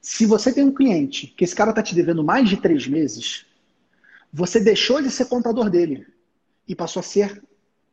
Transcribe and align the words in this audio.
Se 0.00 0.24
você 0.24 0.52
tem 0.52 0.64
um 0.64 0.72
cliente 0.72 1.26
que 1.26 1.44
esse 1.44 1.54
cara 1.54 1.70
está 1.70 1.82
te 1.82 1.94
devendo 1.94 2.24
mais 2.24 2.48
de 2.48 2.56
três 2.56 2.86
meses, 2.86 3.46
você 4.32 4.58
deixou 4.58 5.02
de 5.02 5.10
ser 5.10 5.26
contador 5.26 5.68
dele 5.68 6.06
e 6.66 6.74
passou 6.74 7.00
a 7.00 7.02
ser 7.02 7.42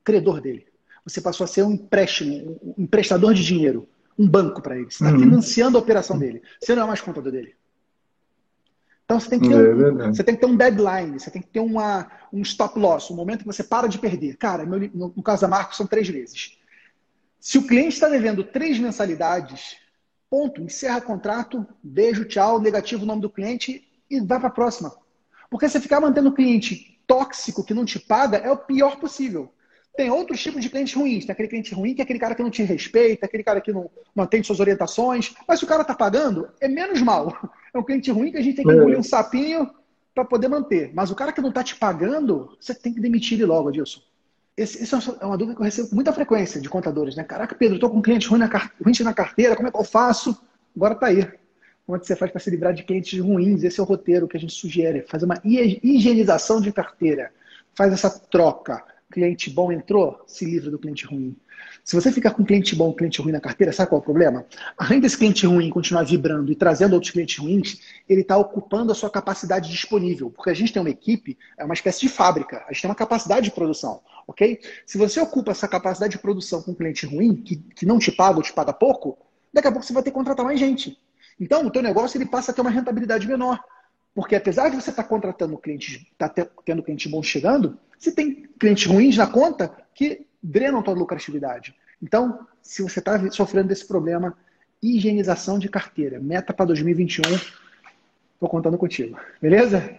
credor 0.04 0.40
dele. 0.40 0.68
Você 1.04 1.20
passou 1.20 1.44
a 1.44 1.48
ser 1.48 1.64
um 1.64 1.72
empréstimo, 1.72 2.60
um 2.78 2.84
emprestador 2.84 3.34
de 3.34 3.44
dinheiro, 3.44 3.88
um 4.18 4.28
banco 4.28 4.62
para 4.62 4.78
ele. 4.78 4.86
Você 4.86 5.04
está 5.04 5.12
uhum. 5.12 5.20
financiando 5.20 5.78
a 5.78 5.82
operação 5.82 6.18
dele. 6.18 6.42
Você 6.62 6.76
não 6.76 6.84
é 6.84 6.88
mais 6.88 7.02
contador 7.02 7.32
dele. 7.32 7.56
Então 9.04 9.20
você 9.20 9.30
tem 9.30 9.40
que 9.40 9.48
ter, 9.48 9.56
é 9.56 9.74
um, 9.74 10.14
você 10.14 10.24
tem 10.24 10.36
que 10.36 10.42
ter 10.42 10.48
um 10.48 10.58
deadline, 10.58 11.18
você 11.18 11.32
tem 11.32 11.42
que 11.42 11.48
ter 11.48 11.62
uma, 11.62 12.12
um 12.32 12.42
stop 12.42 12.78
loss, 12.78 13.10
um 13.10 13.16
momento 13.16 13.40
que 13.40 13.46
você 13.46 13.64
para 13.64 13.88
de 13.88 13.98
perder. 13.98 14.36
Cara, 14.36 14.66
meu, 14.66 14.80
no, 14.94 15.14
no 15.16 15.24
caso 15.24 15.44
da 15.44 15.48
Marcos, 15.48 15.78
são 15.78 15.88
três 15.88 16.10
meses. 16.10 16.58
Se 17.40 17.58
o 17.58 17.66
cliente 17.66 17.94
está 17.94 18.10
devendo 18.10 18.44
três 18.44 18.78
mensalidades, 18.78 19.78
ponto, 20.30 20.62
encerra 20.62 21.02
contrato, 21.02 21.66
beijo, 21.82 22.26
tchau, 22.26 22.60
negativo 22.60 23.04
o 23.04 23.06
nome 23.06 23.22
do 23.22 23.30
cliente 23.30 23.88
e 24.10 24.20
vai 24.20 24.40
para 24.40 24.50
a 24.50 24.52
próxima. 24.52 24.94
Porque 25.50 25.68
você 25.68 25.80
ficar 25.80 26.00
mantendo 26.00 26.30
o 26.30 26.34
cliente 26.34 27.00
tóxico 27.08 27.64
que 27.64 27.74
não 27.74 27.86
te 27.86 28.00
paga 28.00 28.38
é 28.38 28.52
o 28.52 28.58
pior 28.58 28.98
possível. 28.98 29.52
Tem 29.96 30.12
outros 30.12 30.40
tipos 30.40 30.62
de 30.62 30.70
clientes 30.70 30.94
ruins. 30.94 31.26
Tem 31.26 31.34
aquele 31.34 31.48
cliente 31.48 31.74
ruim 31.74 31.96
que 31.96 32.02
é 32.02 32.04
aquele 32.04 32.20
cara 32.20 32.36
que 32.36 32.44
não 32.44 32.52
te 32.52 32.62
respeita, 32.62 33.26
aquele 33.26 33.44
cara 33.44 33.60
que 33.60 33.74
não, 33.74 33.90
não 34.16 34.24
atende 34.24 34.46
suas 34.46 34.60
orientações. 34.60 35.34
Mas 35.48 35.60
se 35.60 35.66
o 35.66 35.68
cara 35.68 35.82
está 35.82 35.96
pagando, 35.96 36.50
é 36.62 36.68
menos 36.68 37.02
mal. 37.02 37.36
É 37.74 37.78
um 37.80 37.84
cliente 37.84 38.10
ruim 38.10 38.32
que 38.32 38.38
a 38.38 38.42
gente 38.42 38.56
tem 38.56 38.66
que 38.66 38.72
engolir 38.72 38.96
é. 38.96 39.00
um 39.00 39.04
sapinho 39.04 39.70
para 40.16 40.26
poder 40.26 40.48
manter. 40.48 40.90
Mas 40.96 41.12
o 41.12 41.16
cara 41.16 41.34
que 41.34 41.42
não 41.42 41.50
está 41.50 41.62
te 41.62 41.76
pagando, 41.76 42.58
você 42.60 42.74
tem 42.74 42.94
que 42.94 43.00
demitir 43.00 43.38
ele 43.38 43.46
logo, 43.46 43.68
Adilson. 43.68 44.00
Esse, 44.58 44.82
essa 44.82 45.16
é 45.22 45.26
uma 45.26 45.38
dúvida 45.38 45.56
que 45.56 45.62
eu 45.62 45.66
recebo 45.66 45.90
com 45.90 45.96
muita 45.96 46.12
frequência 46.12 46.60
de 46.60 46.68
contadores, 46.68 47.16
né? 47.16 47.24
Caraca, 47.24 47.54
Pedro, 47.54 47.76
estou 47.76 47.92
com 47.92 47.98
um 47.98 48.02
cliente 48.02 48.28
ruim 48.28 48.40
na, 48.40 48.48
ruim 48.48 48.94
na 49.04 49.14
carteira, 49.14 49.56
como 49.56 49.68
é 49.68 49.72
que 49.72 49.78
eu 49.78 49.84
faço? 49.84 50.36
Agora 50.76 50.96
está 50.96 51.08
aí. 51.08 51.28
Como 51.86 51.96
é 51.96 52.00
que 52.00 52.08
você 52.08 52.16
faz 52.16 52.32
para 52.32 52.42
se 52.42 52.50
livrar 52.50 52.74
de 52.74 52.84
clientes 52.84 53.20
ruins? 53.20 53.64
Esse 53.64 53.80
é 53.80 53.84
o 53.84 53.86
roteiro 53.86 54.28
que 54.28 54.36
a 54.36 54.40
gente 54.40 54.54
sugere. 54.54 55.06
Fazer 55.08 55.26
uma 55.26 55.40
higienização 55.44 56.60
de 56.60 56.72
carteira. 56.72 57.32
Faz 57.76 57.94
essa 57.94 58.10
troca 58.10 58.84
cliente 59.12 59.50
bom 59.50 59.72
entrou, 59.72 60.22
se 60.28 60.46
livra 60.46 60.70
do 60.70 60.78
cliente 60.78 61.06
ruim. 61.06 61.36
Se 61.84 61.96
você 61.96 62.12
ficar 62.12 62.32
com 62.32 62.44
cliente 62.44 62.76
bom, 62.76 62.94
cliente 62.94 63.22
ruim 63.22 63.32
na 63.32 63.40
carteira, 63.40 63.72
sabe 63.72 63.90
qual 63.90 64.00
é 64.00 64.02
o 64.02 64.06
problema? 64.06 64.46
Além 64.78 65.00
desse 65.00 65.18
cliente 65.18 65.46
ruim 65.46 65.70
continuar 65.70 66.04
vibrando 66.04 66.52
e 66.52 66.56
trazendo 66.56 66.94
outros 66.94 67.12
clientes 67.12 67.38
ruins, 67.38 67.80
ele 68.08 68.22
está 68.22 68.38
ocupando 68.38 68.92
a 68.92 68.96
sua 68.96 69.10
capacidade 69.10 69.70
disponível. 69.72 70.30
Porque 70.30 70.50
a 70.50 70.54
gente 70.54 70.72
tem 70.72 70.82
uma 70.82 70.90
equipe, 70.90 71.38
é 71.58 71.64
uma 71.64 71.74
espécie 71.74 72.02
de 72.02 72.10
fábrica, 72.10 72.64
a 72.68 72.74
gente 72.74 72.82
tem 72.82 72.90
uma 72.90 72.96
capacidade 72.96 73.46
de 73.46 73.52
produção, 73.52 74.02
ok? 74.28 74.60
Se 74.86 74.98
você 74.98 75.20
ocupa 75.20 75.52
essa 75.52 75.68
capacidade 75.68 76.12
de 76.12 76.20
produção 76.20 76.62
com 76.62 76.72
um 76.72 76.76
cliente 76.76 77.06
ruim, 77.06 77.36
que, 77.36 77.56
que 77.56 77.86
não 77.86 77.98
te 77.98 78.12
paga 78.12 78.38
ou 78.38 78.44
te 78.44 78.54
paga 78.54 78.74
pouco, 78.74 79.18
daqui 79.54 79.68
a 79.68 79.72
pouco 79.72 79.86
você 79.86 79.94
vai 79.94 80.04
ter 80.04 80.12
que 80.12 80.16
contratar 80.16 80.46
mais 80.46 80.60
gente. 80.60 81.00
Então, 81.40 81.66
o 81.66 81.72
teu 81.72 81.82
negócio 81.82 82.18
ele 82.18 82.26
passa 82.26 82.52
a 82.52 82.54
ter 82.54 82.62
uma 82.62 82.70
rentabilidade 82.70 83.28
menor. 83.28 83.60
Porque 84.14 84.36
apesar 84.36 84.70
de 84.70 84.76
você 84.76 84.90
estar 84.90 85.04
tá 85.04 85.10
contratando 85.10 85.58
clientes, 85.58 86.06
tá 86.18 86.28
tendo 86.66 86.84
cliente 86.84 87.08
bom 87.08 87.22
chegando, 87.22 87.78
você 87.98 88.12
tem 88.12 88.50
clientes 88.60 88.86
ruins 88.86 89.16
na 89.16 89.28
conta 89.28 89.72
que 89.94 90.26
drenam 90.42 90.82
tua 90.82 90.94
lucratividade. 90.94 91.76
Então, 92.02 92.46
se 92.62 92.82
você 92.82 93.00
está 93.00 93.32
sofrendo 93.32 93.68
desse 93.68 93.88
problema, 93.88 94.36
higienização 94.82 95.58
de 95.58 95.70
carteira, 95.70 96.20
meta 96.20 96.54
para 96.54 96.66
2021, 96.66 97.22
estou 98.34 98.50
contando 98.50 98.78
contigo. 98.78 99.18
Beleza? 99.42 99.98